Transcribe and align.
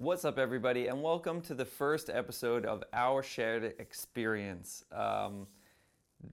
What's 0.00 0.24
up, 0.24 0.38
everybody, 0.38 0.86
and 0.86 1.02
welcome 1.02 1.42
to 1.42 1.52
the 1.52 1.66
first 1.66 2.08
episode 2.08 2.64
of 2.64 2.82
Our 2.94 3.22
Shared 3.22 3.74
Experience. 3.78 4.82
Um, 4.90 5.46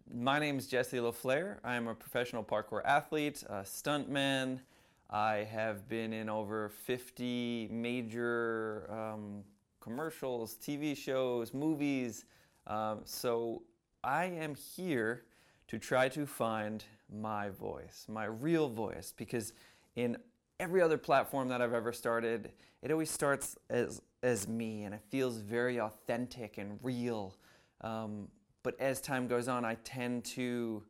my 0.09 0.39
name 0.39 0.57
is 0.57 0.67
Jesse 0.67 1.01
La 1.01 1.11
Flair. 1.11 1.59
I 1.65 1.75
am 1.75 1.89
a 1.89 1.93
professional 1.93 2.45
parkour 2.45 2.81
athlete, 2.85 3.43
a 3.49 3.63
stuntman. 3.63 4.61
I 5.09 5.45
have 5.51 5.89
been 5.89 6.13
in 6.13 6.29
over 6.29 6.69
50 6.69 7.67
major 7.69 8.89
um, 8.89 9.43
commercials, 9.81 10.55
TV 10.55 10.95
shows, 10.95 11.53
movies. 11.53 12.23
Um, 12.67 13.01
so 13.03 13.63
I 14.01 14.27
am 14.27 14.55
here 14.55 15.25
to 15.67 15.77
try 15.77 16.07
to 16.07 16.25
find 16.25 16.85
my 17.13 17.49
voice, 17.49 18.05
my 18.07 18.27
real 18.27 18.69
voice, 18.69 19.13
because 19.17 19.51
in 19.97 20.15
every 20.59 20.81
other 20.81 20.97
platform 20.97 21.47
that 21.49 21.61
I've 21.61 21.73
ever 21.73 21.93
started, 21.93 22.51
it 22.81 22.91
always 22.91 23.11
starts 23.11 23.57
as 23.69 24.01
as 24.23 24.47
me, 24.47 24.83
and 24.83 24.95
it 24.95 25.01
feels 25.09 25.37
very 25.37 25.79
authentic 25.79 26.57
and 26.57 26.79
real. 26.81 27.35
Um, 27.81 28.27
but 28.63 28.79
as 28.79 28.99
time 28.99 29.27
goes 29.27 29.47
on, 29.47 29.63
I 29.63 29.75
tend 29.83 30.25
to 30.25 30.83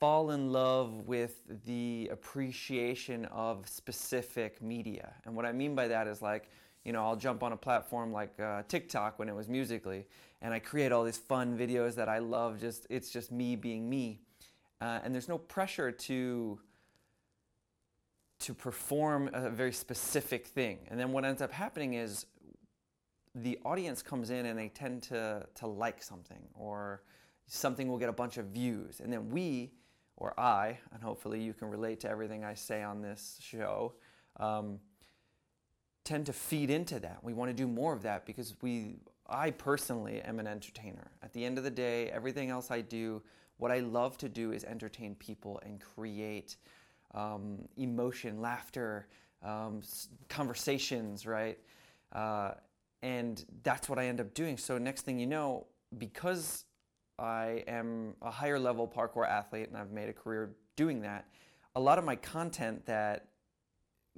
fall 0.00 0.30
in 0.30 0.52
love 0.52 1.06
with 1.06 1.42
the 1.66 2.08
appreciation 2.10 3.24
of 3.26 3.68
specific 3.68 4.62
media. 4.62 5.12
And 5.24 5.34
what 5.34 5.44
I 5.44 5.52
mean 5.52 5.74
by 5.74 5.88
that 5.88 6.06
is 6.06 6.22
like, 6.22 6.48
you 6.84 6.92
know, 6.92 7.04
I'll 7.04 7.16
jump 7.16 7.42
on 7.42 7.52
a 7.52 7.56
platform 7.56 8.12
like 8.12 8.38
uh, 8.40 8.62
TikTok 8.68 9.18
when 9.18 9.28
it 9.28 9.34
was 9.34 9.48
Musical.ly, 9.48 10.04
and 10.40 10.54
I 10.54 10.58
create 10.58 10.92
all 10.92 11.04
these 11.04 11.18
fun 11.18 11.58
videos 11.58 11.94
that 11.96 12.08
I 12.08 12.18
love. 12.18 12.60
Just 12.60 12.86
it's 12.88 13.10
just 13.10 13.30
me 13.30 13.56
being 13.56 13.90
me, 13.90 14.20
uh, 14.80 15.00
and 15.02 15.12
there's 15.12 15.28
no 15.28 15.38
pressure 15.38 15.90
to 15.92 16.58
to 18.40 18.54
perform 18.54 19.30
a 19.32 19.50
very 19.50 19.72
specific 19.72 20.46
thing. 20.46 20.78
And 20.88 20.98
then 20.98 21.12
what 21.12 21.24
ends 21.24 21.42
up 21.42 21.52
happening 21.52 21.94
is 21.94 22.26
the 23.34 23.58
audience 23.64 24.02
comes 24.02 24.30
in 24.30 24.46
and 24.46 24.58
they 24.58 24.68
tend 24.68 25.02
to, 25.04 25.46
to 25.56 25.66
like 25.66 26.02
something 26.02 26.42
or 26.54 27.02
something 27.46 27.88
will 27.88 27.98
get 27.98 28.08
a 28.08 28.12
bunch 28.12 28.36
of 28.36 28.46
views. 28.46 29.00
And 29.00 29.12
then 29.12 29.30
we, 29.30 29.72
or 30.16 30.38
I, 30.38 30.78
and 30.92 31.02
hopefully 31.02 31.40
you 31.40 31.52
can 31.52 31.68
relate 31.68 32.00
to 32.00 32.10
everything 32.10 32.44
I 32.44 32.54
say 32.54 32.82
on 32.82 33.02
this 33.02 33.38
show, 33.40 33.94
um, 34.38 34.78
tend 36.04 36.26
to 36.26 36.32
feed 36.32 36.70
into 36.70 36.98
that. 37.00 37.18
We 37.22 37.34
want 37.34 37.50
to 37.50 37.54
do 37.54 37.66
more 37.66 37.92
of 37.92 38.02
that 38.02 38.24
because 38.24 38.54
we, 38.62 38.96
I 39.28 39.50
personally 39.50 40.20
am 40.22 40.38
an 40.38 40.46
entertainer. 40.46 41.10
At 41.22 41.32
the 41.32 41.44
end 41.44 41.58
of 41.58 41.64
the 41.64 41.70
day, 41.70 42.08
everything 42.10 42.50
else 42.50 42.70
I 42.70 42.80
do, 42.80 43.22
what 43.58 43.70
I 43.70 43.80
love 43.80 44.16
to 44.18 44.28
do 44.28 44.52
is 44.52 44.64
entertain 44.64 45.14
people 45.16 45.60
and 45.64 45.80
create 45.80 46.56
um, 47.14 47.58
emotion, 47.76 48.40
laughter, 48.40 49.08
um, 49.42 49.82
conversations, 50.28 51.26
right? 51.26 51.58
Uh, 52.12 52.52
and 53.02 53.44
that's 53.62 53.88
what 53.88 53.98
I 53.98 54.06
end 54.06 54.20
up 54.20 54.34
doing. 54.34 54.56
So 54.56 54.78
next 54.78 55.02
thing 55.02 55.18
you 55.18 55.26
know, 55.26 55.66
because 55.98 56.64
I 57.18 57.64
am 57.66 58.14
a 58.22 58.30
higher 58.30 58.58
level 58.58 58.86
parkour 58.86 59.28
athlete 59.28 59.68
and 59.68 59.76
I've 59.76 59.90
made 59.90 60.08
a 60.08 60.12
career 60.12 60.54
doing 60.76 61.00
that, 61.02 61.26
a 61.76 61.80
lot 61.80 61.98
of 61.98 62.04
my 62.04 62.16
content 62.16 62.84
that 62.86 63.28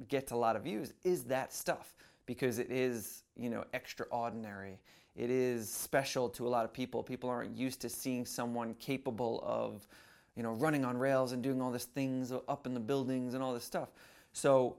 gets 0.08 0.33
a 0.33 0.36
lot 0.36 0.56
of 0.56 0.62
views 0.62 0.94
is 1.05 1.24
that 1.24 1.52
stuff 1.52 1.94
because 2.27 2.58
it 2.58 2.70
is, 2.70 3.24
you 3.36 3.50
know, 3.50 3.64
extraordinary. 3.74 4.78
It 5.16 5.30
is 5.30 5.70
special 5.70 6.28
to 6.30 6.46
a 6.46 6.48
lot 6.48 6.64
of 6.64 6.72
people. 6.72 7.02
People 7.02 7.28
aren't 7.28 7.56
used 7.56 7.80
to 7.80 7.88
seeing 7.88 8.24
someone 8.24 8.74
capable 8.74 9.42
of 9.44 9.86
you 10.36 10.42
know, 10.42 10.53
running 10.53 10.84
on 10.84 10.97
rails 10.97 11.33
and 11.33 11.42
doing 11.42 11.61
all 11.61 11.70
these 11.70 11.84
things 11.84 12.33
up 12.33 12.67
in 12.67 12.75
the 12.75 12.81
buildings 12.81 13.34
and 13.34 13.42
all 13.42 13.53
this 13.53 13.64
stuff. 13.64 13.89
So 14.33 14.77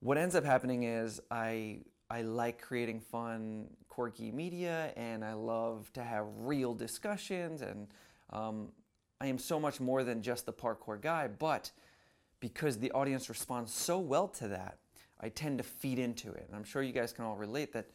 what 0.00 0.18
ends 0.18 0.34
up 0.34 0.44
happening 0.44 0.84
is 0.84 1.20
I 1.30 1.80
I 2.08 2.22
like 2.22 2.60
creating 2.60 3.00
fun, 3.00 3.66
quirky 3.88 4.30
media, 4.30 4.92
and 4.96 5.24
I 5.24 5.32
love 5.32 5.92
to 5.94 6.04
have 6.04 6.26
real 6.38 6.72
discussions. 6.72 7.62
And 7.62 7.88
um, 8.30 8.68
I 9.20 9.26
am 9.26 9.38
so 9.38 9.58
much 9.58 9.80
more 9.80 10.04
than 10.04 10.22
just 10.22 10.46
the 10.46 10.52
parkour 10.52 11.00
guy, 11.00 11.26
but 11.26 11.72
because 12.38 12.78
the 12.78 12.92
audience 12.92 13.28
responds 13.28 13.72
so 13.72 13.98
well 13.98 14.28
to 14.28 14.48
that, 14.48 14.78
I 15.20 15.30
tend 15.30 15.58
to 15.58 15.64
feed 15.64 15.98
into 15.98 16.30
it. 16.32 16.44
And 16.46 16.54
I'm 16.54 16.64
sure 16.64 16.82
you 16.82 16.92
guys 16.92 17.12
can 17.12 17.24
all 17.24 17.36
relate 17.36 17.72
that 17.72 17.86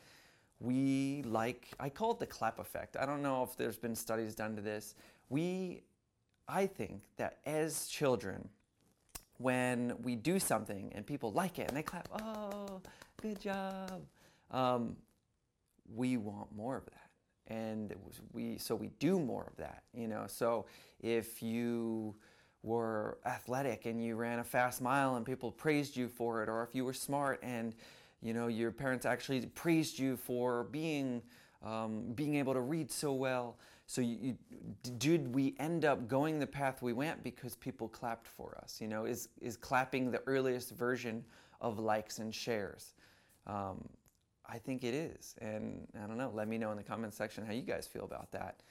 we 0.59 1.23
like, 1.25 1.69
I 1.79 1.89
call 1.89 2.11
it 2.11 2.19
the 2.19 2.25
clap 2.25 2.59
effect. 2.59 2.97
I 2.97 3.05
don't 3.05 3.21
know 3.21 3.43
if 3.43 3.55
there's 3.55 3.77
been 3.77 3.95
studies 3.95 4.35
done 4.35 4.55
to 4.55 4.61
this. 4.61 4.95
We 5.29 5.83
I 6.51 6.67
think 6.67 7.01
that 7.15 7.37
as 7.45 7.87
children, 7.87 8.49
when 9.37 9.93
we 10.03 10.15
do 10.15 10.37
something 10.37 10.91
and 10.93 11.05
people 11.05 11.31
like 11.31 11.59
it 11.59 11.69
and 11.69 11.77
they 11.77 11.81
clap, 11.81 12.09
oh, 12.21 12.81
good 13.21 13.39
job, 13.39 14.01
um, 14.51 14.97
we 15.95 16.17
want 16.17 16.53
more 16.53 16.75
of 16.75 16.85
that. 16.85 17.53
And 17.53 17.95
we, 18.33 18.57
so 18.57 18.75
we 18.75 18.91
do 18.99 19.17
more 19.17 19.47
of 19.49 19.55
that, 19.57 19.83
you 19.93 20.07
know. 20.07 20.25
So 20.27 20.65
if 21.01 21.41
you 21.41 22.15
were 22.63 23.17
athletic 23.25 23.85
and 23.85 24.03
you 24.03 24.15
ran 24.15 24.39
a 24.39 24.43
fast 24.43 24.81
mile 24.81 25.15
and 25.15 25.25
people 25.25 25.51
praised 25.51 25.95
you 25.95 26.09
for 26.09 26.43
it, 26.43 26.49
or 26.49 26.63
if 26.63 26.75
you 26.75 26.83
were 26.83 26.93
smart 26.93 27.39
and 27.41 27.73
you 28.21 28.33
know 28.33 28.47
your 28.47 28.71
parents 28.71 29.05
actually 29.05 29.41
praised 29.47 29.97
you 29.97 30.15
for 30.15 30.65
being 30.65 31.23
um, 31.63 32.11
being 32.13 32.35
able 32.35 32.53
to 32.53 32.61
read 32.61 32.91
so 32.91 33.13
well, 33.13 33.57
so, 33.91 33.99
you, 33.99 34.37
did 34.99 35.35
we 35.35 35.53
end 35.59 35.83
up 35.83 36.07
going 36.07 36.39
the 36.39 36.47
path 36.47 36.81
we 36.81 36.93
went 36.93 37.25
because 37.25 37.57
people 37.57 37.89
clapped 37.89 38.25
for 38.25 38.57
us? 38.63 38.79
You 38.79 38.87
know, 38.87 39.03
is 39.03 39.27
is 39.41 39.57
clapping 39.57 40.11
the 40.11 40.23
earliest 40.27 40.71
version 40.71 41.25
of 41.59 41.77
likes 41.77 42.19
and 42.19 42.33
shares? 42.33 42.93
Um, 43.45 43.89
I 44.45 44.59
think 44.59 44.85
it 44.85 44.93
is, 44.93 45.35
and 45.41 45.85
I 46.01 46.07
don't 46.07 46.17
know. 46.17 46.31
Let 46.33 46.47
me 46.47 46.57
know 46.57 46.71
in 46.71 46.77
the 46.77 46.83
comment 46.83 47.13
section 47.13 47.45
how 47.45 47.51
you 47.51 47.63
guys 47.63 47.85
feel 47.85 48.05
about 48.05 48.31
that. 48.31 48.63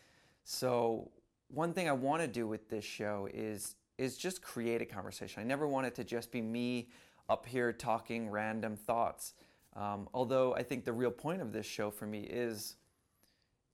So, 0.45 1.11
one 1.49 1.75
thing 1.75 1.87
I 1.87 1.93
want 1.93 2.23
to 2.23 2.27
do 2.27 2.49
with 2.49 2.71
this 2.71 2.87
show 2.87 3.29
is 3.31 3.75
is 3.99 4.17
just 4.17 4.41
create 4.41 4.81
a 4.81 4.87
conversation. 4.87 5.43
I 5.43 5.45
never 5.45 5.69
want 5.69 5.87
it 5.87 5.95
to 5.97 6.05
just 6.05 6.33
be 6.33 6.41
me 6.41 6.89
up 7.29 7.45
here 7.45 7.75
talking 7.75 8.31
random 8.31 8.75
thoughts. 8.75 9.35
Um, 9.77 10.09
although 10.15 10.55
I 10.55 10.63
think 10.63 10.87
the 10.87 10.95
real 10.95 11.11
point 11.11 11.43
of 11.43 11.53
this 11.53 11.67
show 11.67 11.91
for 11.91 12.07
me 12.07 12.21
is 12.21 12.77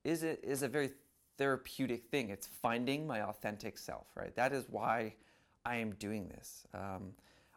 is 0.02 0.24
it 0.24 0.40
is 0.42 0.64
a 0.64 0.68
very 0.68 0.90
therapeutic 1.38 2.06
thing. 2.10 2.30
It's 2.30 2.46
finding 2.46 3.06
my 3.06 3.22
authentic 3.22 3.78
self, 3.78 4.06
right? 4.14 4.34
That 4.36 4.52
is 4.52 4.64
why 4.68 5.14
I 5.64 5.76
am 5.76 5.92
doing 5.94 6.28
this. 6.28 6.66
Um, 6.74 7.12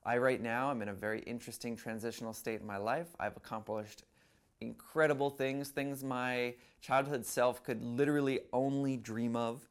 I, 0.06 0.17
right 0.17 0.41
now, 0.41 0.69
I'm 0.69 0.81
in 0.81 0.90
a 0.90 0.94
very 0.94 1.22
interesting 1.22 1.75
transitional 1.75 2.34
state 2.34 2.62
in 2.62 2.67
my 2.67 2.78
life. 2.78 3.07
I've 3.19 3.38
accomplished 3.38 4.03
incredible 4.62 5.29
things, 5.29 5.69
things 5.69 6.03
my 6.03 6.56
childhood 6.81 7.25
self 7.25 7.63
could 7.63 7.84
literally 7.84 8.41
only 8.51 8.97
dream 8.97 9.35
of. 9.35 9.67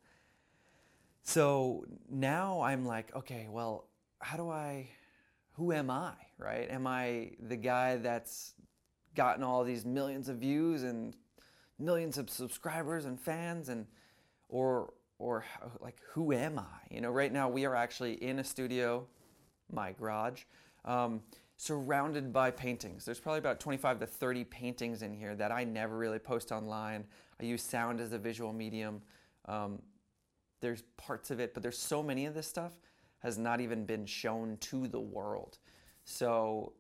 So 1.22 1.84
now 2.10 2.62
I'm 2.62 2.86
like, 2.86 3.14
okay, 3.14 3.48
well, 3.50 3.86
how 4.20 4.36
do 4.36 4.50
I, 4.50 4.88
who 5.52 5.72
am 5.72 5.90
I, 5.90 6.14
right? 6.38 6.70
Am 6.70 6.86
I 6.86 7.32
the 7.40 7.56
guy 7.56 7.96
that's 7.96 8.54
gotten 9.14 9.42
all 9.42 9.64
these 9.64 9.84
millions 9.84 10.28
of 10.28 10.36
views 10.36 10.84
and 10.84 11.16
millions 11.78 12.18
of 12.18 12.30
subscribers 12.30 13.04
and 13.04 13.20
fans 13.20 13.68
and 13.68 13.86
or 14.48 14.92
or 15.18 15.44
like 15.80 15.96
who 16.12 16.32
am 16.32 16.58
I? 16.58 16.94
You 16.94 17.00
know, 17.00 17.10
right 17.10 17.32
now 17.32 17.48
we 17.48 17.64
are 17.66 17.74
actually 17.74 18.14
in 18.22 18.38
a 18.38 18.44
studio, 18.44 19.06
my 19.72 19.92
garage, 19.92 20.42
um, 20.84 21.22
surrounded 21.56 22.32
by 22.32 22.50
paintings. 22.50 23.04
There's 23.04 23.18
probably 23.18 23.40
about 23.40 23.58
25 23.58 23.98
to 24.00 24.06
30 24.06 24.44
paintings 24.44 25.02
in 25.02 25.12
here 25.12 25.34
that 25.34 25.50
I 25.50 25.64
never 25.64 25.96
really 25.96 26.20
post 26.20 26.52
online. 26.52 27.04
I 27.40 27.44
use 27.44 27.62
sound 27.62 28.00
as 28.00 28.12
a 28.12 28.18
visual 28.18 28.52
medium. 28.52 29.02
Um, 29.46 29.80
there's 30.60 30.82
parts 30.96 31.30
of 31.30 31.40
it, 31.40 31.52
but 31.54 31.62
there's 31.62 31.78
so 31.78 32.02
many 32.02 32.26
of 32.26 32.34
this 32.34 32.46
stuff 32.46 32.72
has 33.20 33.38
not 33.38 33.60
even 33.60 33.84
been 33.84 34.06
shown 34.06 34.56
to 34.60 34.86
the 34.86 35.00
world. 35.00 35.58
So 36.04 36.74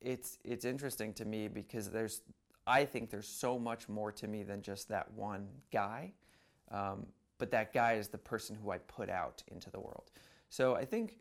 it's 0.00 0.38
it's 0.44 0.64
interesting 0.64 1.12
to 1.14 1.24
me 1.24 1.48
because 1.48 1.90
there's 1.90 2.22
I 2.66 2.84
think 2.84 3.10
there's 3.10 3.28
so 3.28 3.58
much 3.58 3.88
more 3.88 4.10
to 4.12 4.26
me 4.26 4.42
than 4.42 4.62
just 4.62 4.88
that 4.88 5.10
one 5.12 5.46
guy. 5.72 6.12
Um, 6.70 7.06
but 7.38 7.50
that 7.50 7.72
guy 7.72 7.94
is 7.94 8.08
the 8.08 8.18
person 8.18 8.56
who 8.56 8.70
I 8.70 8.78
put 8.78 9.08
out 9.08 9.42
into 9.48 9.70
the 9.70 9.78
world. 9.78 10.10
So 10.48 10.74
I 10.74 10.84
think 10.84 11.18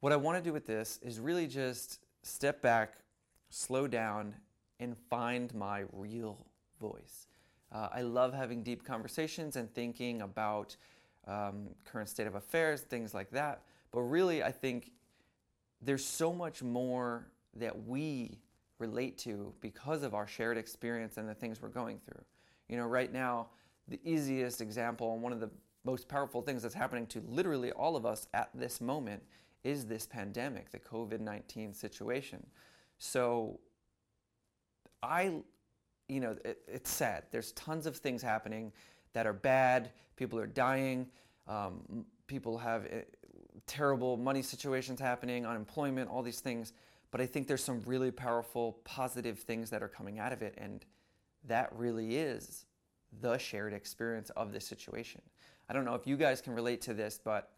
what 0.00 0.12
I 0.12 0.16
want 0.16 0.38
to 0.38 0.42
do 0.42 0.52
with 0.52 0.66
this 0.66 0.98
is 1.02 1.18
really 1.18 1.46
just 1.46 2.00
step 2.22 2.62
back, 2.62 2.94
slow 3.50 3.86
down, 3.86 4.34
and 4.80 4.96
find 4.96 5.54
my 5.54 5.84
real 5.92 6.46
voice. 6.80 7.28
Uh, 7.72 7.88
I 7.92 8.02
love 8.02 8.32
having 8.32 8.62
deep 8.62 8.84
conversations 8.84 9.56
and 9.56 9.72
thinking 9.74 10.22
about 10.22 10.76
um, 11.26 11.68
current 11.84 12.08
state 12.08 12.26
of 12.26 12.36
affairs, 12.36 12.82
things 12.82 13.12
like 13.12 13.30
that. 13.30 13.62
But 13.90 14.02
really, 14.02 14.42
I 14.42 14.52
think 14.52 14.92
there's 15.82 16.04
so 16.04 16.32
much 16.32 16.62
more 16.62 17.26
that 17.54 17.86
we 17.86 18.38
relate 18.78 19.18
to 19.18 19.52
because 19.60 20.02
of 20.02 20.14
our 20.14 20.26
shared 20.26 20.58
experience 20.58 21.16
and 21.16 21.28
the 21.28 21.34
things 21.34 21.60
we're 21.60 21.68
going 21.68 21.98
through. 22.04 22.22
You 22.68 22.76
know, 22.76 22.86
right 22.86 23.12
now, 23.12 23.48
the 23.88 24.00
easiest 24.04 24.60
example 24.60 25.14
and 25.14 25.22
one 25.22 25.32
of 25.32 25.40
the 25.40 25.50
most 25.84 26.08
powerful 26.08 26.42
things 26.42 26.62
that's 26.62 26.74
happening 26.74 27.06
to 27.06 27.22
literally 27.28 27.72
all 27.72 27.96
of 27.96 28.04
us 28.04 28.26
at 28.34 28.50
this 28.54 28.80
moment 28.80 29.22
is 29.62 29.86
this 29.86 30.06
pandemic, 30.06 30.70
the 30.70 30.78
COVID 30.78 31.20
19 31.20 31.72
situation. 31.72 32.44
So, 32.98 33.60
I, 35.02 35.32
you 36.08 36.20
know, 36.20 36.36
it, 36.44 36.58
it's 36.66 36.90
sad. 36.90 37.24
There's 37.30 37.52
tons 37.52 37.86
of 37.86 37.96
things 37.96 38.22
happening 38.22 38.72
that 39.12 39.26
are 39.26 39.32
bad. 39.32 39.90
People 40.16 40.38
are 40.38 40.46
dying. 40.46 41.06
Um, 41.48 42.04
people 42.26 42.58
have 42.58 42.84
uh, 42.86 42.98
terrible 43.66 44.16
money 44.16 44.42
situations 44.42 45.00
happening, 45.00 45.46
unemployment, 45.46 46.10
all 46.10 46.22
these 46.22 46.40
things. 46.40 46.72
But 47.10 47.20
I 47.20 47.26
think 47.26 47.46
there's 47.46 47.64
some 47.64 47.82
really 47.86 48.10
powerful, 48.10 48.78
positive 48.84 49.38
things 49.38 49.70
that 49.70 49.82
are 49.82 49.88
coming 49.88 50.18
out 50.18 50.32
of 50.32 50.42
it. 50.42 50.54
And 50.58 50.84
that 51.44 51.70
really 51.74 52.16
is 52.16 52.66
the 53.20 53.38
shared 53.38 53.72
experience 53.72 54.30
of 54.30 54.52
this 54.52 54.66
situation. 54.66 55.22
I 55.68 55.72
don't 55.72 55.84
know 55.84 55.94
if 55.94 56.06
you 56.06 56.16
guys 56.16 56.40
can 56.40 56.54
relate 56.54 56.80
to 56.82 56.94
this, 56.94 57.20
but 57.22 57.50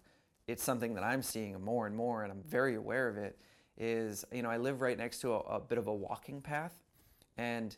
it's 0.47 0.63
something 0.63 0.95
that 0.95 1.05
I'm 1.05 1.23
seeing 1.23 1.61
more 1.63 1.87
and 1.87 1.95
more, 1.95 2.23
and 2.23 2.33
I'm 2.33 2.43
very 2.43 2.75
aware 2.75 3.09
of 3.09 3.17
it. 3.17 3.39
Is, 3.77 4.25
you 4.33 4.43
know, 4.43 4.51
I 4.51 4.57
live 4.57 4.81
right 4.81 4.99
next 4.99 5.21
to 5.21 5.35
a, 5.35 5.39
a 5.39 5.61
bit 5.61 5.79
of 5.79 5.87
a 5.87 5.95
walking 5.95 6.41
path. 6.41 6.75
And 7.37 7.77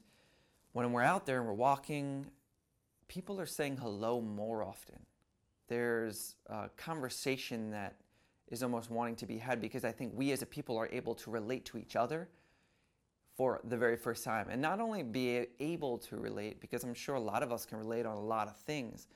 when 0.72 0.92
we're 0.92 1.02
out 1.02 1.26
there 1.26 1.38
and 1.38 1.46
we're 1.46 1.52
walking, 1.52 2.26
people 3.06 3.38
are 3.40 3.46
saying 3.46 3.76
hello 3.76 4.20
more 4.20 4.62
often. 4.62 5.00
There's 5.68 6.36
a 6.46 6.70
conversation 6.76 7.70
that 7.72 7.96
is 8.50 8.62
almost 8.62 8.90
wanting 8.90 9.16
to 9.16 9.26
be 9.26 9.38
had 9.38 9.60
because 9.60 9.84
I 9.84 9.92
think 9.92 10.12
we 10.14 10.32
as 10.32 10.42
a 10.42 10.46
people 10.46 10.76
are 10.76 10.88
able 10.92 11.14
to 11.16 11.30
relate 11.30 11.64
to 11.66 11.78
each 11.78 11.96
other 11.96 12.28
for 13.36 13.60
the 13.64 13.76
very 13.76 13.96
first 13.96 14.24
time. 14.24 14.48
And 14.50 14.60
not 14.60 14.80
only 14.80 15.02
be 15.02 15.46
able 15.60 15.98
to 15.98 16.16
relate, 16.16 16.60
because 16.60 16.84
I'm 16.84 16.94
sure 16.94 17.14
a 17.14 17.20
lot 17.20 17.42
of 17.42 17.52
us 17.52 17.64
can 17.64 17.78
relate 17.78 18.04
on 18.04 18.16
a 18.16 18.20
lot 18.20 18.48
of 18.48 18.56
things, 18.56 19.06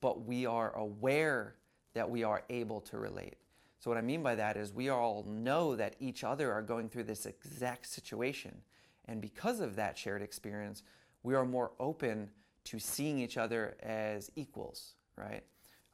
but 0.00 0.24
we 0.24 0.46
are 0.46 0.76
aware 0.76 1.56
that 1.94 2.08
we 2.08 2.22
are 2.22 2.44
able 2.50 2.80
to 2.82 2.98
relate. 2.98 3.36
So, 3.78 3.90
what 3.90 3.98
I 3.98 4.02
mean 4.02 4.22
by 4.22 4.34
that 4.34 4.56
is 4.56 4.72
we 4.72 4.88
all 4.88 5.24
know 5.26 5.76
that 5.76 5.96
each 6.00 6.24
other 6.24 6.52
are 6.52 6.62
going 6.62 6.88
through 6.88 7.04
this 7.04 7.26
exact 7.26 7.86
situation. 7.86 8.56
And 9.06 9.20
because 9.20 9.60
of 9.60 9.76
that 9.76 9.96
shared 9.96 10.22
experience, 10.22 10.82
we 11.22 11.34
are 11.34 11.44
more 11.44 11.72
open 11.80 12.30
to 12.64 12.78
seeing 12.78 13.18
each 13.18 13.36
other 13.36 13.76
as 13.82 14.30
equals, 14.36 14.94
right? 15.16 15.42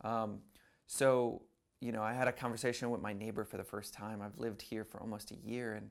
Um, 0.02 0.40
so, 0.87 1.43
you 1.82 1.90
know, 1.90 2.02
I 2.02 2.12
had 2.12 2.29
a 2.29 2.32
conversation 2.32 2.90
with 2.90 3.02
my 3.02 3.12
neighbor 3.12 3.44
for 3.44 3.56
the 3.56 3.64
first 3.64 3.93
time. 3.93 4.23
I've 4.23 4.38
lived 4.38 4.62
here 4.62 4.84
for 4.84 5.00
almost 5.00 5.32
a 5.32 5.37
year, 5.44 5.75
and 5.75 5.90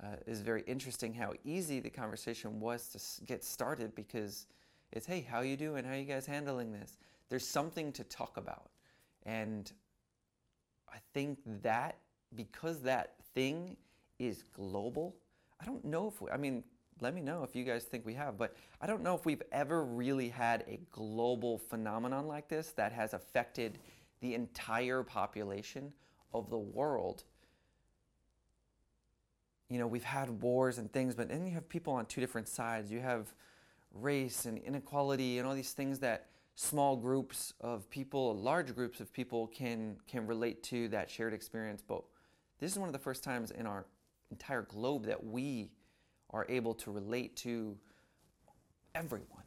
uh, 0.00 0.16
it's 0.24 0.38
very 0.38 0.62
interesting 0.68 1.12
how 1.12 1.32
easy 1.44 1.80
the 1.80 1.90
conversation 1.90 2.60
was 2.60 2.88
to 2.90 3.24
get 3.26 3.42
started 3.42 3.92
because 3.96 4.46
it's, 4.92 5.04
hey, 5.04 5.26
how 5.28 5.40
you 5.40 5.56
doing? 5.56 5.84
How 5.84 5.94
you 5.94 6.04
guys 6.04 6.26
handling 6.26 6.72
this? 6.72 6.96
There's 7.28 7.46
something 7.46 7.90
to 7.92 8.04
talk 8.04 8.36
about, 8.36 8.70
and 9.26 9.72
I 10.88 10.98
think 11.12 11.38
that 11.62 11.96
because 12.36 12.80
that 12.82 13.16
thing 13.34 13.76
is 14.20 14.44
global, 14.54 15.16
I 15.60 15.64
don't 15.64 15.84
know 15.84 16.06
if 16.06 16.20
we, 16.22 16.30
I 16.30 16.36
mean, 16.36 16.62
let 17.00 17.14
me 17.14 17.20
know 17.20 17.42
if 17.42 17.56
you 17.56 17.64
guys 17.64 17.82
think 17.82 18.06
we 18.06 18.14
have. 18.14 18.38
But 18.38 18.54
I 18.80 18.86
don't 18.86 19.02
know 19.02 19.16
if 19.16 19.26
we've 19.26 19.42
ever 19.50 19.84
really 19.84 20.28
had 20.28 20.64
a 20.68 20.78
global 20.92 21.58
phenomenon 21.58 22.28
like 22.28 22.48
this 22.48 22.70
that 22.72 22.92
has 22.92 23.12
affected 23.12 23.80
the 24.22 24.34
entire 24.34 25.02
population 25.02 25.92
of 26.32 26.48
the 26.48 26.58
world. 26.58 27.24
You 29.68 29.78
know, 29.78 29.86
we've 29.86 30.04
had 30.04 30.30
wars 30.42 30.78
and 30.78 30.90
things, 30.90 31.14
but 31.14 31.28
then 31.28 31.44
you 31.44 31.52
have 31.52 31.68
people 31.68 31.92
on 31.92 32.06
two 32.06 32.20
different 32.20 32.48
sides. 32.48 32.90
You 32.90 33.00
have 33.00 33.34
race 33.92 34.46
and 34.46 34.58
inequality 34.58 35.38
and 35.38 35.46
all 35.46 35.54
these 35.54 35.72
things 35.72 35.98
that 35.98 36.28
small 36.54 36.96
groups 36.96 37.52
of 37.60 37.90
people, 37.90 38.34
large 38.36 38.74
groups 38.74 39.00
of 39.00 39.12
people 39.12 39.48
can 39.48 39.96
can 40.06 40.26
relate 40.26 40.62
to 40.64 40.88
that 40.88 41.10
shared 41.10 41.34
experience. 41.34 41.82
But 41.86 42.02
this 42.60 42.70
is 42.70 42.78
one 42.78 42.88
of 42.88 42.92
the 42.92 42.98
first 42.98 43.24
times 43.24 43.50
in 43.50 43.66
our 43.66 43.86
entire 44.30 44.62
globe 44.62 45.06
that 45.06 45.22
we 45.24 45.72
are 46.30 46.46
able 46.48 46.74
to 46.74 46.90
relate 46.90 47.36
to 47.36 47.76
everyone 48.94 49.41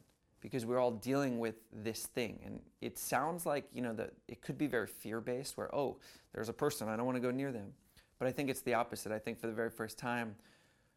because 0.45 0.65
we're 0.65 0.79
all 0.79 0.91
dealing 0.91 1.39
with 1.39 1.55
this 1.73 2.05
thing. 2.05 2.39
And 2.45 2.59
it 2.81 2.97
sounds 2.97 3.45
like 3.45 3.65
you 3.73 3.81
know 3.81 3.93
that 3.93 4.11
it 4.27 4.41
could 4.41 4.57
be 4.57 4.67
very 4.67 4.87
fear-based 4.87 5.57
where 5.57 5.73
oh 5.73 5.97
there's 6.33 6.49
a 6.49 6.53
person 6.53 6.87
i 6.87 6.95
don't 6.95 7.05
want 7.05 7.15
to 7.15 7.21
go 7.21 7.31
near 7.31 7.51
them. 7.51 7.73
But 8.19 8.27
i 8.27 8.31
think 8.31 8.49
it's 8.49 8.61
the 8.61 8.75
opposite. 8.75 9.11
I 9.11 9.19
think 9.19 9.39
for 9.39 9.47
the 9.47 9.53
very 9.53 9.71
first 9.71 9.97
time 9.97 10.35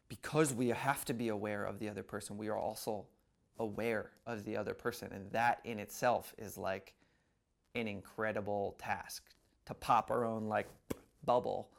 because 0.07 0.53
we 0.53 0.69
have 0.69 1.05
to 1.05 1.13
be 1.13 1.29
aware 1.29 1.65
of 1.65 1.79
the 1.79 1.89
other 1.89 2.03
person 2.03 2.37
we 2.37 2.47
are 2.47 2.57
also 2.57 3.05
aware 3.59 4.11
of 4.25 4.45
the 4.45 4.55
other 4.55 4.73
person. 4.73 5.11
And 5.11 5.31
that 5.31 5.59
in 5.63 5.79
itself 5.79 6.33
is 6.37 6.57
like 6.57 6.93
an 7.75 7.87
incredible 7.87 8.75
task 8.79 9.23
to 9.65 9.73
pop 9.73 10.09
our 10.11 10.25
own 10.25 10.45
like 10.45 10.67
bubble 11.25 11.69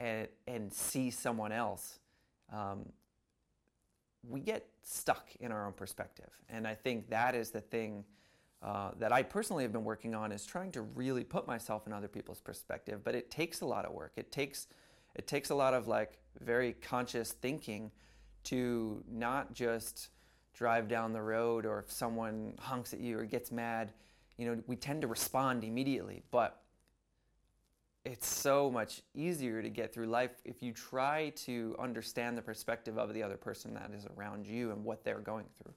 and 0.00 0.28
and 0.46 0.72
see 0.72 1.10
someone 1.10 1.52
else. 1.52 1.98
Um, 2.52 2.86
we 4.28 4.40
get 4.40 4.66
stuck 4.82 5.28
in 5.40 5.52
our 5.52 5.66
own 5.66 5.72
perspective. 5.72 6.30
And 6.48 6.66
I 6.66 6.74
think 6.74 7.10
that 7.10 7.34
is 7.34 7.50
the 7.50 7.60
thing 7.60 8.04
uh, 8.62 8.92
that 8.98 9.12
I 9.12 9.22
personally 9.22 9.62
have 9.62 9.72
been 9.72 9.84
working 9.84 10.14
on 10.14 10.32
is 10.32 10.46
trying 10.46 10.72
to 10.72 10.82
really 10.82 11.24
put 11.24 11.46
myself 11.46 11.86
in 11.86 11.92
other 11.92 12.08
people's 12.08 12.40
perspective. 12.40 13.04
But 13.04 13.14
it 13.14 13.30
takes 13.30 13.60
a 13.60 13.66
lot 13.66 13.84
of 13.84 13.92
work. 13.92 14.12
It 14.16 14.32
takes 14.32 14.66
it 15.14 15.26
takes 15.28 15.50
a 15.50 15.54
lot 15.54 15.74
of 15.74 15.86
like 15.86 16.18
very 16.40 16.72
conscious 16.72 17.32
thinking 17.32 17.90
to 18.44 19.02
not 19.08 19.52
just 19.54 20.08
drive 20.54 20.88
down 20.88 21.12
the 21.12 21.22
road 21.22 21.66
or 21.66 21.80
if 21.80 21.90
someone 21.90 22.54
honks 22.58 22.92
at 22.92 23.00
you 23.00 23.18
or 23.18 23.24
gets 23.24 23.52
mad. 23.52 23.92
You 24.38 24.46
know, 24.46 24.62
we 24.66 24.76
tend 24.76 25.02
to 25.02 25.08
respond 25.08 25.62
immediately, 25.62 26.22
but 26.30 26.63
it's 28.04 28.26
so 28.26 28.70
much 28.70 29.02
easier 29.14 29.62
to 29.62 29.70
get 29.70 29.92
through 29.92 30.06
life 30.06 30.32
if 30.44 30.62
you 30.62 30.72
try 30.72 31.30
to 31.36 31.74
understand 31.78 32.36
the 32.36 32.42
perspective 32.42 32.98
of 32.98 33.14
the 33.14 33.22
other 33.22 33.36
person 33.36 33.72
that 33.74 33.90
is 33.96 34.06
around 34.16 34.46
you 34.46 34.72
and 34.72 34.84
what 34.84 35.04
they're 35.04 35.20
going 35.20 35.46
through. 35.56 35.72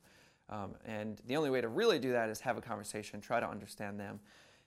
Um, 0.49 0.75
and 0.85 1.21
the 1.27 1.37
only 1.37 1.49
way 1.49 1.61
to 1.61 1.67
really 1.67 1.99
do 1.99 2.11
that 2.11 2.29
is 2.29 2.39
have 2.41 2.57
a 2.57 2.61
conversation, 2.61 3.21
try 3.21 3.39
to 3.39 3.49
understand 3.49 3.99
them. 3.99 4.19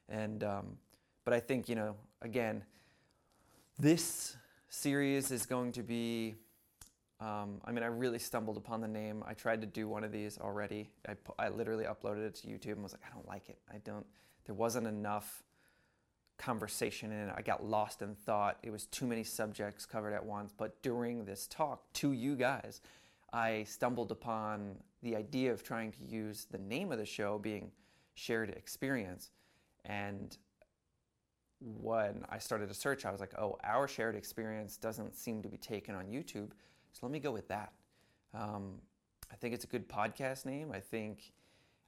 And 0.08 0.42
um, 0.42 0.76
but 1.24 1.34
I 1.34 1.40
think 1.40 1.68
you 1.68 1.74
know, 1.74 1.96
again, 2.22 2.64
this 3.78 4.36
series 4.68 5.30
is 5.30 5.46
going 5.46 5.72
to 5.72 5.82
be. 5.82 6.34
Um, 7.20 7.60
I 7.66 7.72
mean, 7.72 7.82
I 7.82 7.88
really 7.88 8.18
stumbled 8.18 8.56
upon 8.56 8.80
the 8.80 8.88
name. 8.88 9.22
I 9.26 9.34
tried 9.34 9.60
to 9.60 9.66
do 9.66 9.86
one 9.86 10.04
of 10.04 10.10
these 10.10 10.38
already. 10.38 10.88
I, 11.06 11.16
I 11.38 11.50
literally 11.50 11.84
uploaded 11.84 12.26
it 12.26 12.34
to 12.36 12.46
YouTube 12.46 12.72
and 12.72 12.82
was 12.82 12.94
like, 12.94 13.02
I 13.06 13.14
don't 13.14 13.28
like 13.28 13.50
it. 13.50 13.58
I 13.70 13.76
don't. 13.84 14.06
There 14.46 14.54
wasn't 14.54 14.86
enough 14.86 15.42
conversation 16.40 17.12
and 17.12 17.30
I 17.30 17.42
got 17.42 17.64
lost 17.64 18.02
in 18.02 18.14
thought. 18.14 18.58
It 18.62 18.70
was 18.70 18.86
too 18.86 19.06
many 19.06 19.22
subjects 19.22 19.86
covered 19.86 20.12
at 20.12 20.24
once. 20.24 20.52
But 20.56 20.82
during 20.82 21.24
this 21.24 21.46
talk 21.46 21.92
to 21.94 22.12
you 22.12 22.34
guys, 22.34 22.80
I 23.32 23.64
stumbled 23.64 24.10
upon 24.10 24.76
the 25.02 25.14
idea 25.14 25.52
of 25.52 25.62
trying 25.62 25.92
to 25.92 26.04
use 26.04 26.46
the 26.50 26.58
name 26.58 26.90
of 26.90 26.98
the 26.98 27.06
show 27.06 27.38
being 27.38 27.70
shared 28.14 28.50
experience. 28.50 29.30
And 29.84 30.36
when 31.60 32.24
I 32.28 32.38
started 32.38 32.68
to 32.68 32.74
search, 32.74 33.04
I 33.04 33.12
was 33.12 33.20
like, 33.20 33.34
oh, 33.38 33.56
our 33.62 33.86
shared 33.86 34.16
experience 34.16 34.76
doesn't 34.76 35.14
seem 35.14 35.42
to 35.42 35.48
be 35.48 35.58
taken 35.58 35.94
on 35.94 36.06
YouTube. 36.06 36.50
So 36.92 37.00
let 37.02 37.12
me 37.12 37.20
go 37.20 37.30
with 37.30 37.48
that. 37.48 37.72
Um, 38.34 38.74
I 39.30 39.36
think 39.36 39.54
it's 39.54 39.64
a 39.64 39.68
good 39.68 39.88
podcast 39.88 40.46
name. 40.46 40.72
I 40.72 40.80
think 40.80 41.32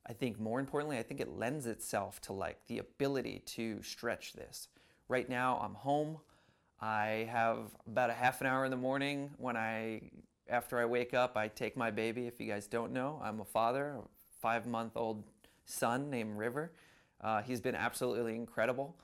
I 0.06 0.12
think 0.12 0.40
more 0.40 0.58
importantly, 0.58 0.98
I 0.98 1.02
think 1.02 1.20
it 1.20 1.28
lends 1.28 1.66
itself 1.66 2.20
to 2.22 2.32
like 2.32 2.58
the 2.66 2.78
ability 2.78 3.42
to 3.46 3.82
stretch 3.82 4.32
this. 4.32 4.68
Right 5.08 5.28
now, 5.28 5.60
I'm 5.62 5.74
home. 5.74 6.18
I 6.80 7.28
have 7.30 7.58
about 7.86 8.10
a 8.10 8.14
half 8.14 8.40
an 8.40 8.48
hour 8.48 8.64
in 8.64 8.70
the 8.70 8.76
morning 8.76 9.30
when 9.36 9.56
I, 9.56 10.10
after 10.48 10.80
I 10.80 10.84
wake 10.84 11.14
up, 11.14 11.36
I 11.36 11.46
take 11.48 11.76
my 11.76 11.90
baby. 11.90 12.26
If 12.26 12.40
you 12.40 12.48
guys 12.48 12.66
don't 12.66 12.92
know, 12.92 13.20
I'm 13.22 13.40
a 13.40 13.44
father, 13.44 13.96
a 13.98 14.02
five 14.40 14.66
month 14.66 14.96
old 14.96 15.22
son 15.64 16.10
named 16.10 16.36
River. 16.36 16.72
Uh, 17.20 17.40
he's 17.42 17.60
been 17.60 17.76
absolutely 17.76 18.34
incredible, 18.34 18.96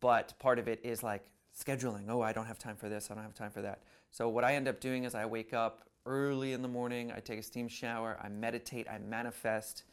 but 0.00 0.38
part 0.38 0.58
of 0.58 0.68
it 0.68 0.80
is 0.84 1.02
like 1.02 1.24
scheduling. 1.58 2.04
Oh, 2.08 2.20
I 2.20 2.32
don't 2.34 2.46
have 2.46 2.58
time 2.58 2.76
for 2.76 2.90
this, 2.90 3.10
I 3.10 3.14
don't 3.14 3.22
have 3.22 3.34
time 3.34 3.50
for 3.50 3.62
that. 3.62 3.82
So, 4.10 4.28
what 4.28 4.44
I 4.44 4.54
end 4.54 4.68
up 4.68 4.78
doing 4.78 5.04
is 5.04 5.14
I 5.14 5.24
wake 5.24 5.54
up 5.54 5.88
early 6.04 6.52
in 6.52 6.60
the 6.60 6.68
morning, 6.68 7.10
I 7.10 7.20
take 7.20 7.38
a 7.38 7.42
steam 7.42 7.68
shower, 7.68 8.18
I 8.22 8.28
meditate, 8.28 8.88
I 8.90 8.98
manifest 8.98 9.84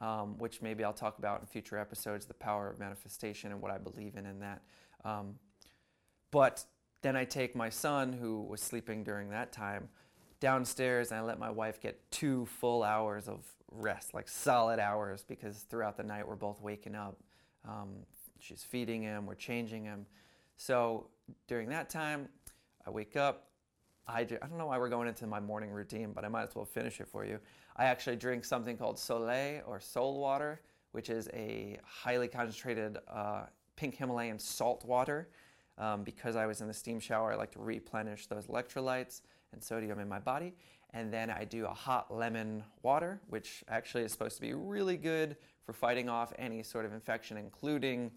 um, 0.00 0.38
which 0.38 0.62
maybe 0.62 0.84
I'll 0.84 0.92
talk 0.92 1.18
about 1.18 1.40
in 1.40 1.46
future 1.46 1.78
episodes 1.78 2.26
the 2.26 2.34
power 2.34 2.68
of 2.70 2.78
manifestation 2.78 3.52
and 3.52 3.60
what 3.60 3.70
I 3.70 3.78
believe 3.78 4.16
in 4.16 4.26
in 4.26 4.40
that. 4.40 4.62
Um, 5.04 5.34
but 6.30 6.64
then 7.02 7.16
I 7.16 7.24
take 7.24 7.54
my 7.54 7.68
son, 7.68 8.12
who 8.12 8.42
was 8.42 8.60
sleeping 8.60 9.04
during 9.04 9.30
that 9.30 9.52
time, 9.52 9.88
downstairs 10.40 11.10
and 11.10 11.20
I 11.20 11.22
let 11.22 11.38
my 11.38 11.50
wife 11.50 11.80
get 11.80 12.10
two 12.10 12.46
full 12.46 12.82
hours 12.82 13.28
of 13.28 13.44
rest, 13.72 14.14
like 14.14 14.28
solid 14.28 14.78
hours, 14.78 15.24
because 15.26 15.58
throughout 15.68 15.96
the 15.96 16.02
night 16.02 16.26
we're 16.26 16.36
both 16.36 16.60
waking 16.60 16.94
up. 16.94 17.18
Um, 17.66 17.96
she's 18.38 18.62
feeding 18.62 19.02
him, 19.02 19.26
we're 19.26 19.34
changing 19.34 19.84
him. 19.84 20.06
So 20.56 21.08
during 21.46 21.68
that 21.70 21.90
time, 21.90 22.28
I 22.86 22.90
wake 22.90 23.16
up. 23.16 23.48
I, 24.08 24.20
I 24.20 24.24
don't 24.24 24.56
know 24.56 24.66
why 24.66 24.78
we're 24.78 24.88
going 24.88 25.06
into 25.06 25.26
my 25.26 25.38
morning 25.38 25.70
routine, 25.70 26.12
but 26.14 26.24
I 26.24 26.28
might 26.28 26.44
as 26.44 26.54
well 26.54 26.64
finish 26.64 27.00
it 27.00 27.08
for 27.08 27.24
you. 27.24 27.38
I 27.76 27.84
actually 27.84 28.16
drink 28.16 28.44
something 28.44 28.76
called 28.76 28.98
Soleil 28.98 29.62
or 29.66 29.80
Soul 29.80 30.18
Water, 30.18 30.60
which 30.92 31.10
is 31.10 31.28
a 31.34 31.78
highly 31.84 32.26
concentrated 32.26 32.98
uh, 33.06 33.42
pink 33.76 33.96
Himalayan 33.96 34.38
salt 34.38 34.84
water. 34.84 35.28
Um, 35.76 36.02
because 36.02 36.34
I 36.34 36.44
was 36.46 36.60
in 36.60 36.66
the 36.66 36.74
steam 36.74 36.98
shower, 36.98 37.32
I 37.32 37.36
like 37.36 37.52
to 37.52 37.60
replenish 37.60 38.26
those 38.26 38.46
electrolytes 38.48 39.20
and 39.52 39.62
sodium 39.62 40.00
in 40.00 40.08
my 40.08 40.18
body. 40.18 40.54
And 40.92 41.12
then 41.12 41.30
I 41.30 41.44
do 41.44 41.66
a 41.66 41.74
hot 41.74 42.12
lemon 42.12 42.64
water, 42.82 43.20
which 43.28 43.62
actually 43.68 44.02
is 44.02 44.10
supposed 44.10 44.36
to 44.36 44.42
be 44.42 44.54
really 44.54 44.96
good 44.96 45.36
for 45.64 45.72
fighting 45.72 46.08
off 46.08 46.32
any 46.38 46.64
sort 46.64 46.84
of 46.84 46.92
infection, 46.92 47.36
including 47.36 48.10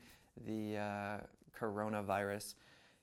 the 0.47 0.77
uh, 0.77 1.17
coronavirus. 1.55 2.55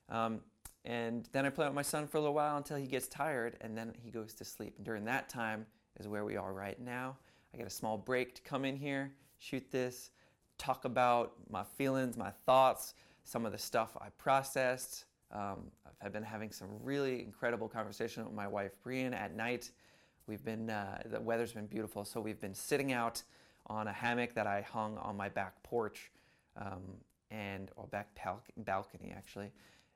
Um, 0.08 0.40
and 0.84 1.28
then 1.32 1.44
I 1.44 1.50
play 1.50 1.66
with 1.66 1.74
my 1.74 1.82
son 1.82 2.06
for 2.06 2.16
a 2.16 2.20
little 2.20 2.34
while 2.34 2.56
until 2.56 2.76
he 2.76 2.86
gets 2.86 3.08
tired, 3.08 3.56
and 3.60 3.76
then 3.76 3.92
he 4.02 4.10
goes 4.10 4.34
to 4.34 4.44
sleep. 4.44 4.74
And 4.76 4.84
during 4.84 5.04
that 5.04 5.28
time 5.28 5.66
is 5.98 6.08
where 6.08 6.24
we 6.24 6.36
are 6.36 6.52
right 6.52 6.80
now. 6.80 7.16
I 7.52 7.58
get 7.58 7.66
a 7.66 7.70
small 7.70 7.96
break 7.98 8.34
to 8.36 8.42
come 8.42 8.64
in 8.64 8.76
here, 8.76 9.12
shoot 9.38 9.70
this, 9.70 10.10
talk 10.58 10.84
about 10.84 11.32
my 11.48 11.64
feelings, 11.76 12.16
my 12.16 12.30
thoughts, 12.46 12.94
some 13.24 13.46
of 13.46 13.52
the 13.52 13.58
stuff 13.58 13.96
I 14.00 14.08
processed. 14.18 15.04
Um, 15.32 15.70
I've 16.02 16.12
been 16.12 16.22
having 16.22 16.50
some 16.50 16.68
really 16.82 17.20
incredible 17.20 17.68
conversation 17.68 18.24
with 18.24 18.34
my 18.34 18.48
wife 18.48 18.72
Brian 18.82 19.14
at 19.14 19.34
night. 19.34 19.70
We've 20.26 20.44
been 20.44 20.70
uh, 20.70 21.02
the 21.06 21.20
weather's 21.20 21.52
been 21.52 21.66
beautiful, 21.66 22.04
so 22.04 22.20
we've 22.20 22.40
been 22.40 22.54
sitting 22.54 22.92
out 22.92 23.22
on 23.66 23.88
a 23.88 23.92
hammock 23.92 24.34
that 24.34 24.46
I 24.46 24.62
hung 24.62 24.96
on 24.98 25.16
my 25.16 25.28
back 25.28 25.62
porch 25.62 26.10
um, 26.56 26.82
and 27.30 27.70
or 27.76 27.86
back 27.86 28.14
pal- 28.14 28.42
balcony 28.58 29.12
actually, 29.16 29.50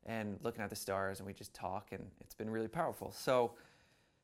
and 0.07 0.39
looking 0.43 0.63
at 0.63 0.71
the 0.71 0.77
stars, 0.77 1.19
and 1.19 1.27
we 1.27 1.33
just 1.33 1.55
talk, 1.55 1.93
and 1.93 2.05
it's 2.21 2.35
been 2.35 2.51
really 2.51 2.69
powerful. 2.69 3.13
So 3.13 3.53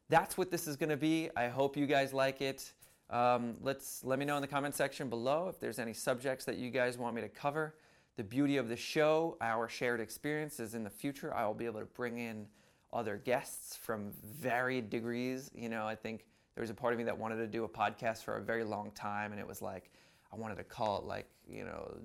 that's 0.09 0.37
what 0.37 0.51
this 0.51 0.67
is 0.67 0.77
going 0.77 0.91
to 0.91 0.97
be. 0.97 1.31
I 1.37 1.49
hope 1.49 1.77
you 1.77 1.87
guys 1.87 2.13
like 2.13 2.41
it. 2.41 2.73
Um, 3.11 3.57
let's 3.63 4.05
let 4.05 4.19
me 4.19 4.25
know 4.25 4.37
in 4.37 4.43
the 4.43 4.49
comment 4.49 4.75
section 4.75 5.09
below 5.09 5.49
if 5.49 5.61
there's 5.61 5.79
any 5.79 5.95
subjects 5.95 6.45
that 6.45 6.59
you 6.59 6.71
guys 6.71 6.99
want 6.99 7.15
me 7.15 7.23
to 7.23 7.29
cover. 7.29 7.75
The 8.17 8.25
beauty 8.25 8.57
of 8.57 8.69
the 8.69 8.77
show, 8.77 9.37
our 9.41 9.69
shared 9.69 10.01
experiences 10.01 10.75
in 10.75 10.83
the 10.83 10.91
future, 10.91 11.33
I 11.35 11.47
will 11.47 11.55
be 11.55 11.67
able 11.67 11.81
to 11.81 11.87
bring 11.87 12.19
in 12.19 12.47
other 12.93 13.17
guests 13.17 13.77
from 13.77 14.11
varied 14.41 14.91
degrees. 14.91 15.51
You 15.55 15.69
know, 15.69 15.87
I 15.87 15.95
think 15.95 16.27
there 16.55 16.63
was 16.63 16.71
a 16.71 16.75
part 16.75 16.93
of 16.93 16.99
me 16.99 17.05
that 17.05 17.17
wanted 17.17 17.37
to 17.37 17.47
do 17.47 17.65
a 17.65 17.69
podcast 17.69 18.25
for 18.25 18.37
a 18.37 18.43
very 18.43 18.65
long 18.65 18.91
time, 18.91 19.31
and 19.31 19.41
it 19.41 19.47
was 19.47 19.63
like, 19.63 19.91
I 20.33 20.37
wanted 20.37 20.57
to 20.57 20.65
call 20.65 20.99
it 20.99 21.05
like, 21.05 21.27
you 21.49 21.65
know, 21.65 21.97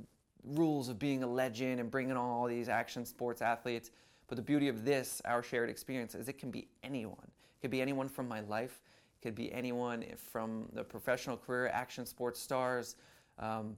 rules 0.45 0.89
of 0.89 0.99
being 0.99 1.23
a 1.23 1.27
legend 1.27 1.79
and 1.79 1.89
bringing 1.89 2.17
all 2.17 2.45
these 2.47 2.69
action 2.69 3.05
sports 3.05 3.41
athletes. 3.41 3.91
But 4.27 4.37
the 4.37 4.41
beauty 4.41 4.67
of 4.67 4.85
this, 4.85 5.21
our 5.25 5.43
shared 5.43 5.69
experience, 5.69 6.15
is 6.15 6.27
it 6.27 6.37
can 6.37 6.51
be 6.51 6.67
anyone. 6.83 7.17
It 7.23 7.61
could 7.61 7.71
be 7.71 7.81
anyone 7.81 8.09
from 8.09 8.27
my 8.27 8.41
life. 8.41 8.81
It 9.19 9.25
could 9.25 9.35
be 9.35 9.51
anyone 9.53 10.03
from 10.31 10.67
the 10.73 10.83
professional 10.83 11.37
career, 11.37 11.67
action 11.67 12.05
sports 12.05 12.39
stars. 12.39 12.95
Um, 13.39 13.75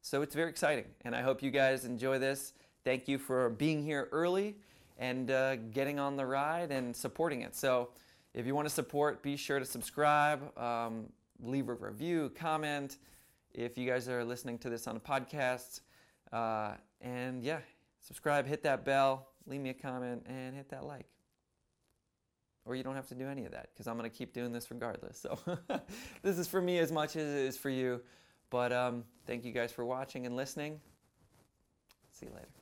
so 0.00 0.22
it's 0.22 0.34
very 0.34 0.50
exciting, 0.50 0.86
and 1.04 1.14
I 1.14 1.22
hope 1.22 1.42
you 1.42 1.50
guys 1.50 1.84
enjoy 1.84 2.18
this. 2.18 2.52
Thank 2.84 3.08
you 3.08 3.18
for 3.18 3.50
being 3.50 3.82
here 3.82 4.08
early 4.12 4.56
and 4.98 5.30
uh, 5.30 5.56
getting 5.56 5.98
on 5.98 6.16
the 6.16 6.24
ride 6.24 6.70
and 6.70 6.94
supporting 6.94 7.42
it. 7.42 7.54
So 7.54 7.90
if 8.34 8.46
you 8.46 8.54
want 8.54 8.66
to 8.66 8.74
support, 8.74 9.22
be 9.22 9.36
sure 9.36 9.58
to 9.58 9.64
subscribe, 9.64 10.56
um, 10.58 11.06
leave 11.40 11.68
a 11.68 11.74
review, 11.74 12.30
comment. 12.34 12.98
If 13.52 13.76
you 13.76 13.88
guys 13.88 14.08
are 14.08 14.24
listening 14.24 14.58
to 14.58 14.70
this 14.70 14.86
on 14.86 14.96
a 14.96 15.00
podcast, 15.00 15.80
uh, 16.32 16.72
and 17.00 17.42
yeah, 17.42 17.60
subscribe, 18.00 18.46
hit 18.46 18.62
that 18.62 18.84
bell, 18.84 19.28
leave 19.46 19.60
me 19.60 19.70
a 19.70 19.74
comment, 19.74 20.24
and 20.26 20.54
hit 20.54 20.68
that 20.70 20.84
like. 20.84 21.06
Or 22.64 22.74
you 22.74 22.82
don't 22.82 22.96
have 22.96 23.08
to 23.08 23.14
do 23.14 23.26
any 23.26 23.46
of 23.46 23.52
that 23.52 23.70
because 23.72 23.86
I'm 23.86 23.96
going 23.96 24.08
to 24.10 24.14
keep 24.14 24.34
doing 24.34 24.52
this 24.52 24.70
regardless. 24.70 25.18
So 25.18 25.38
this 26.22 26.38
is 26.38 26.46
for 26.46 26.60
me 26.60 26.78
as 26.78 26.92
much 26.92 27.16
as 27.16 27.26
it 27.26 27.46
is 27.46 27.56
for 27.56 27.70
you. 27.70 28.02
But 28.50 28.72
um, 28.72 29.04
thank 29.26 29.44
you 29.44 29.52
guys 29.52 29.72
for 29.72 29.84
watching 29.84 30.26
and 30.26 30.36
listening. 30.36 30.80
See 32.12 32.26
you 32.26 32.32
later. 32.32 32.57